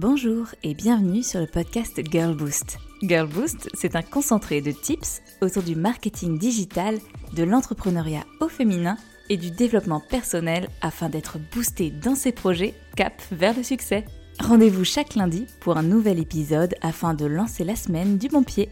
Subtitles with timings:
[0.00, 2.78] Bonjour et bienvenue sur le podcast Girl Boost.
[3.02, 6.96] Girl Boost, c'est un concentré de tips autour du marketing digital,
[7.34, 8.96] de l'entrepreneuriat au féminin
[9.28, 14.06] et du développement personnel afin d'être boosté dans ses projets cap vers le succès.
[14.38, 18.70] Rendez-vous chaque lundi pour un nouvel épisode afin de lancer la semaine du bon pied.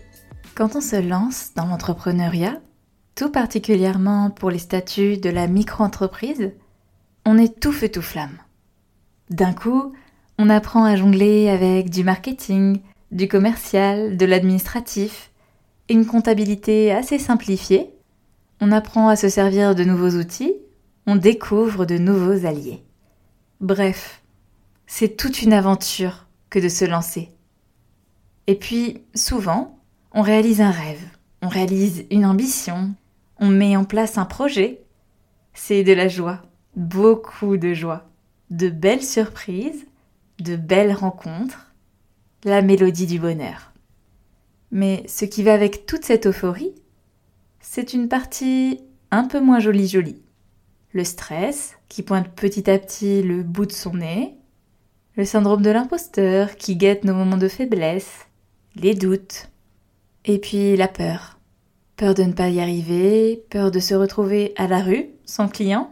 [0.55, 2.59] Quand on se lance dans l'entrepreneuriat,
[3.17, 6.53] tout particulièrement pour les statuts de la micro-entreprise,
[7.27, 8.39] on est tout feu tout flamme.
[9.29, 9.93] D'un coup,
[10.39, 12.81] on apprend à jongler avec du marketing,
[13.11, 15.33] du commercial, de l'administratif,
[15.89, 17.91] une comptabilité assez simplifiée.
[18.61, 20.55] On apprend à se servir de nouveaux outils,
[21.07, 22.85] on découvre de nouveaux alliés.
[23.61, 24.23] Bref,
[24.87, 27.31] c'est toute une aventure que de se lancer.
[28.47, 29.79] Et puis, souvent,
[30.13, 31.05] on réalise un rêve,
[31.43, 32.95] on réalise une ambition,
[33.41, 34.83] on met en place un projet.
[35.53, 36.43] C'est de la joie,
[36.77, 38.09] beaucoup de joie,
[38.51, 39.88] de belles surprises
[40.41, 41.73] de belles rencontres,
[42.45, 43.73] la mélodie du bonheur.
[44.71, 46.75] Mais ce qui va avec toute cette euphorie,
[47.61, 48.81] c'est une partie
[49.11, 50.23] un peu moins jolie jolie.
[50.93, 54.37] Le stress qui pointe petit à petit le bout de son nez,
[55.17, 58.27] le syndrome de l'imposteur qui guette nos moments de faiblesse,
[58.77, 59.49] les doutes,
[60.25, 61.39] et puis la peur.
[61.97, 65.91] Peur de ne pas y arriver, peur de se retrouver à la rue, sans client.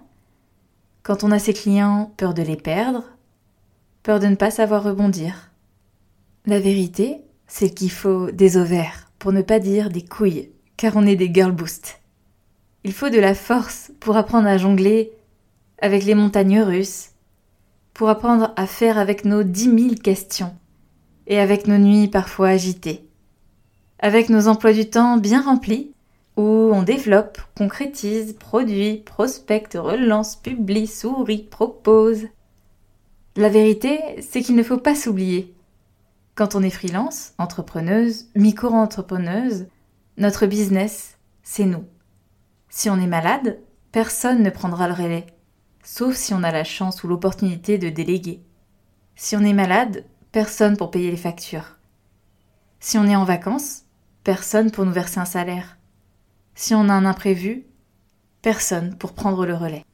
[1.03, 3.05] Quand on a ses clients, peur de les perdre,
[4.07, 5.51] peur de ne pas savoir rebondir.
[6.47, 11.05] La vérité, c'est qu'il faut des ovaires, pour ne pas dire des couilles, car on
[11.05, 11.99] est des girl boost.
[12.85, 15.11] Il faut de la force pour apprendre à jongler
[15.83, 17.09] avec les montagnes russes,
[17.95, 20.55] pour apprendre à faire avec nos dix mille questions,
[21.27, 23.05] et avec nos nuits parfois agitées,
[23.99, 25.91] avec nos emplois du temps bien remplis,
[26.37, 32.29] où on développe, concrétise, produit, prospecte, relance, publie, sourit, propose,
[33.37, 35.55] la vérité, c'est qu'il ne faut pas s'oublier.
[36.35, 39.67] Quand on est freelance, entrepreneuse, micro-entrepreneuse,
[40.17, 41.85] notre business, c'est nous.
[42.71, 43.59] Si on est malade,
[43.93, 45.27] personne ne prendra le relais,
[45.83, 48.43] sauf si on a la chance ou l'opportunité de déléguer.
[49.15, 51.77] Si on est malade, personne pour payer les factures.
[52.81, 53.83] Si on est en vacances,
[54.25, 55.79] personne pour nous verser un salaire.
[56.55, 57.67] Si on a un imprévu,
[58.41, 59.85] personne pour prendre le relais.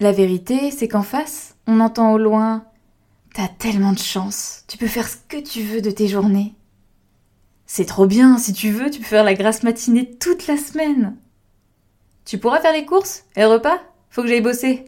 [0.00, 2.64] La vérité, c'est qu'en face, on entend au loin
[3.34, 6.54] T'as tellement de chance, tu peux faire ce que tu veux de tes journées.
[7.66, 11.16] C'est trop bien, si tu veux, tu peux faire la grasse matinée toute la semaine.
[12.24, 13.78] Tu pourras faire les courses et repas?
[14.10, 14.86] Faut que j'aille bosser.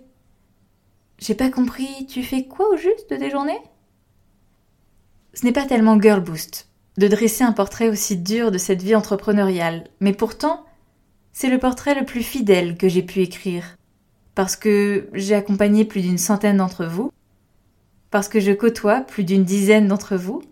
[1.19, 3.61] J'ai pas compris, tu fais quoi au juste de tes journées?
[5.35, 8.95] Ce n'est pas tellement girl boost de dresser un portrait aussi dur de cette vie
[8.95, 10.65] entrepreneuriale, mais pourtant,
[11.33, 13.77] c'est le portrait le plus fidèle que j'ai pu écrire
[14.35, 17.13] parce que j'ai accompagné plus d'une centaine d'entre vous,
[18.11, 20.43] parce que je côtoie plus d'une dizaine d'entre vous,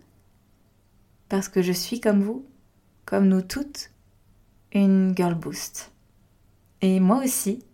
[1.28, 2.44] parce que je suis comme vous,
[3.05, 3.91] comme nous toutes,
[4.72, 5.93] une girl boost.
[6.81, 7.65] Et moi aussi,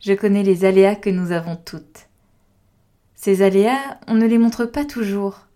[0.00, 2.08] je connais les aléas que nous avons toutes.
[3.14, 5.46] Ces aléas, on ne les montre pas toujours.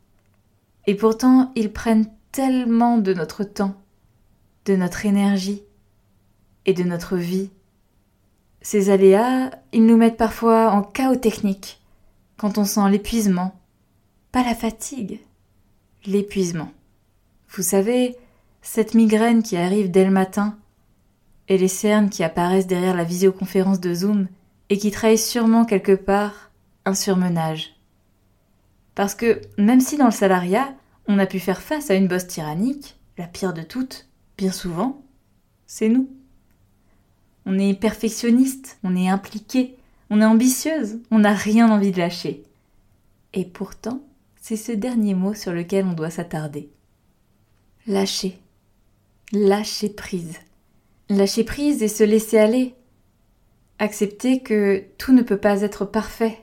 [0.87, 3.81] Et pourtant, ils prennent tellement de notre temps,
[4.67, 5.63] de notre énergie
[6.67, 7.51] et de notre vie
[8.65, 11.83] ces aléas, ils nous mettent parfois en chaos technique,
[12.39, 13.55] quand on sent l'épuisement.
[14.33, 15.21] Pas la fatigue,
[16.07, 16.73] l'épuisement.
[17.51, 18.17] Vous savez,
[18.63, 20.57] cette migraine qui arrive dès le matin,
[21.49, 24.29] et les cernes qui apparaissent derrière la visioconférence de Zoom,
[24.71, 26.51] et qui trahissent sûrement quelque part
[26.87, 27.77] un surmenage.
[28.95, 30.75] Parce que, même si dans le salariat,
[31.07, 34.09] on a pu faire face à une bosse tyrannique, la pire de toutes,
[34.39, 35.03] bien souvent,
[35.67, 36.09] c'est nous.
[37.47, 39.77] On est perfectionniste, on est impliqué,
[40.11, 42.43] on est ambitieuse, on n'a rien envie de lâcher.
[43.35, 44.03] Et pourtant,
[44.41, 46.71] c'est ce dernier mot sur lequel on doit s'attarder.
[47.87, 48.39] Lâcher.
[49.33, 50.39] Lâcher prise.
[51.11, 52.75] Lâcher prise et se laisser aller.
[53.79, 56.39] Accepter que tout ne peut pas être parfait.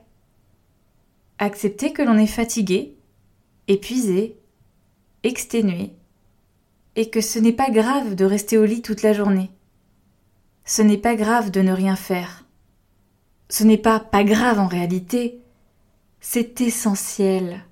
[1.39, 2.93] Accepter que l'on est fatigué,
[3.67, 4.35] épuisé,
[5.23, 5.91] exténué,
[6.95, 9.49] et que ce n'est pas grave de rester au lit toute la journée
[10.65, 12.45] ce n'est pas grave de ne rien faire.
[13.49, 15.41] Ce n'est pas pas grave en réalité,
[16.19, 17.65] c'est essentiel.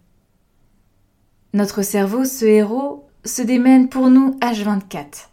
[1.53, 5.29] Notre cerveau, ce héros, se démène pour nous H24.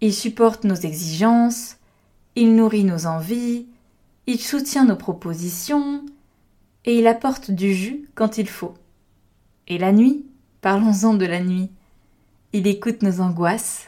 [0.00, 1.76] Il supporte nos exigences,
[2.34, 3.66] il nourrit nos envies,
[4.26, 6.04] il soutient nos propositions,
[6.84, 8.74] et il apporte du jus quand il faut.
[9.68, 10.26] Et la nuit,
[10.60, 11.70] parlons-en de la nuit.
[12.52, 13.86] Il écoute nos angoisses,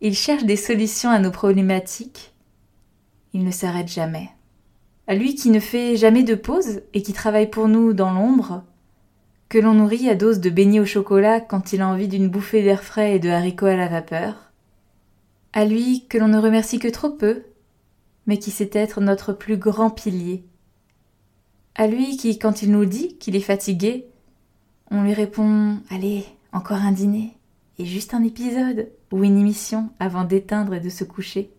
[0.00, 2.32] il cherche des solutions à nos problématiques.
[3.32, 4.30] Il ne s'arrête jamais.
[5.06, 8.62] À lui qui ne fait jamais de pause et qui travaille pour nous dans l'ombre,
[9.48, 12.62] que l'on nourrit à dose de beignets au chocolat quand il a envie d'une bouffée
[12.62, 14.52] d'air frais et de haricots à la vapeur,
[15.52, 17.44] à lui que l'on ne remercie que trop peu,
[18.26, 20.44] mais qui sait être notre plus grand pilier,
[21.74, 24.08] à lui qui, quand il nous dit qu'il est fatigué,
[24.90, 27.36] on lui répond Allez, encore un dîner,
[27.78, 31.50] et juste un épisode, ou une émission avant d'éteindre et de se coucher.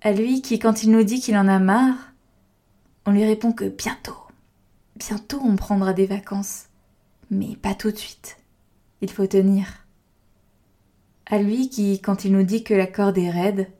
[0.00, 2.12] À lui qui, quand il nous dit qu'il en a marre,
[3.06, 4.16] on lui répond que bientôt,
[4.96, 6.66] bientôt on prendra des vacances,
[7.30, 8.38] mais pas tout de suite.
[9.00, 9.86] Il faut tenir.
[11.26, 13.70] À lui qui, quand il nous dit que la corde est raide,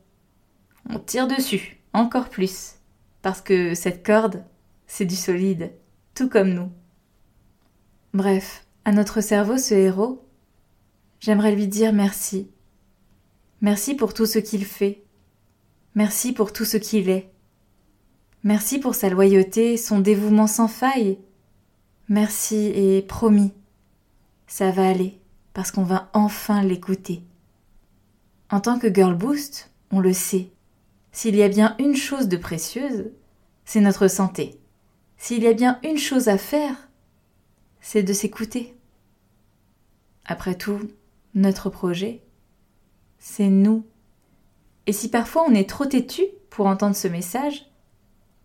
[0.89, 2.77] on tire dessus, encore plus,
[3.21, 4.45] parce que cette corde,
[4.87, 5.73] c'est du solide,
[6.15, 6.71] tout comme nous.
[8.15, 10.25] Bref, à notre cerveau, ce héros,
[11.21, 12.51] j'aimerais lui dire merci.
[13.63, 15.05] Merci pour tout ce qu'il fait.
[15.95, 17.31] Merci pour tout ce qu'il est.
[18.43, 21.19] Merci pour sa loyauté, son dévouement sans faille.
[22.09, 23.53] Merci et promis,
[24.49, 25.21] ça va aller,
[25.55, 27.23] parce qu'on va enfin l'écouter.
[28.51, 30.51] En tant que Girl Boost, on le sait,
[31.13, 33.13] s'il y a bien une chose de précieuse,
[33.65, 34.59] c'est notre santé.
[35.19, 36.89] S'il y a bien une chose à faire,
[37.81, 38.77] c'est de s'écouter.
[40.25, 40.81] Après tout,
[41.37, 42.23] notre projet,
[43.25, 43.87] c'est nous.
[44.89, 47.71] Et si parfois on est trop têtu pour entendre ce message,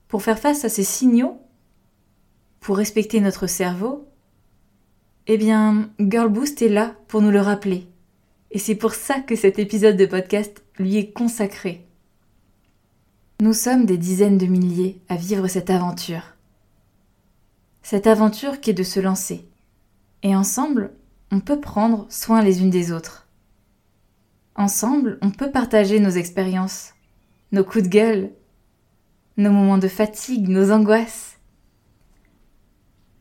[0.07, 1.41] pour faire face à ces signaux,
[2.59, 4.07] pour respecter notre cerveau,
[5.25, 7.87] eh bien, Girl Boost est là pour nous le rappeler.
[8.51, 11.83] Et c'est pour ça que cet épisode de podcast lui est consacré.
[13.41, 16.35] Nous sommes des dizaines de milliers à vivre cette aventure.
[17.81, 19.43] Cette aventure qui est de se lancer.
[20.21, 20.91] Et ensemble,
[21.31, 23.26] on peut prendre soin les unes des autres.
[24.57, 26.95] Ensemble, on peut partager nos expériences,
[27.51, 28.31] nos coups de gueule,
[29.37, 31.37] nos moments de fatigue, nos angoisses.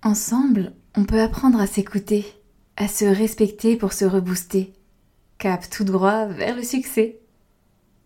[0.02, 2.24] Ensemble, on peut apprendre à s'écouter,
[2.78, 4.72] à se respecter pour se rebooster.
[5.36, 7.20] Cap tout droit vers le succès.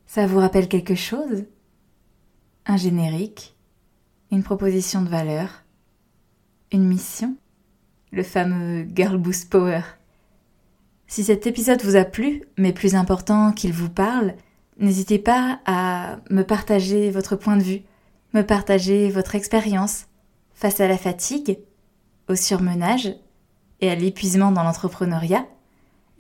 [0.07, 1.45] Ça vous rappelle quelque chose?
[2.67, 3.55] Un générique
[4.33, 5.63] Une proposition de valeur
[6.73, 7.37] Une mission?
[8.11, 9.83] Le fameux Girl Boost Power
[11.11, 14.35] si cet épisode vous a plu, mais plus important qu'il vous parle,
[14.79, 17.83] n'hésitez pas à me partager votre point de vue,
[18.33, 20.07] me partager votre expérience
[20.55, 21.59] face à la fatigue,
[22.29, 23.13] au surmenage
[23.81, 25.47] et à l'épuisement dans l'entrepreneuriat.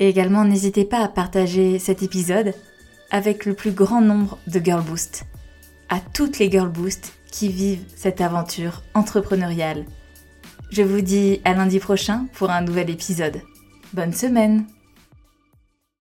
[0.00, 2.52] Et également, n'hésitez pas à partager cet épisode
[3.12, 5.24] avec le plus grand nombre de Girl Boost,
[5.88, 9.84] à toutes les Girl Boost qui vivent cette aventure entrepreneuriale.
[10.72, 13.40] Je vous dis à lundi prochain pour un nouvel épisode.
[13.92, 14.66] Bonne semaine